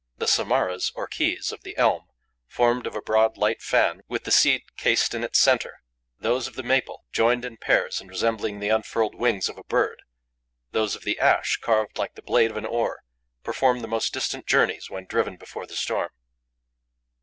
The 0.17 0.25
samaras, 0.25 0.91
or 0.95 1.05
keys, 1.05 1.51
of 1.51 1.61
the 1.61 1.77
elm, 1.77 2.07
formed 2.47 2.87
of 2.87 2.95
a 2.95 3.03
broad, 3.03 3.37
light 3.37 3.61
fan 3.61 4.01
with 4.07 4.23
the 4.23 4.31
seed 4.31 4.63
cased 4.75 5.13
in 5.13 5.23
its 5.23 5.37
centre; 5.37 5.83
those 6.19 6.47
of 6.47 6.55
the 6.55 6.63
maple, 6.63 7.05
joined 7.11 7.45
in 7.45 7.57
pairs 7.57 8.01
and 8.01 8.09
resembling 8.09 8.59
the 8.59 8.69
unfurled 8.69 9.13
wings 9.13 9.47
of 9.47 9.59
a 9.59 9.63
bird; 9.63 10.01
those 10.71 10.95
of 10.95 11.03
the 11.03 11.19
ash, 11.19 11.57
carved 11.57 11.99
like 11.99 12.15
the 12.15 12.23
blade 12.23 12.49
of 12.49 12.57
an 12.57 12.65
oar, 12.65 13.03
perform 13.43 13.81
the 13.81 13.87
most 13.87 14.11
distant 14.11 14.47
journeys 14.47 14.89
when 14.89 15.05
driven 15.05 15.37
before 15.37 15.67
the 15.67 15.75
storm. 15.75 16.09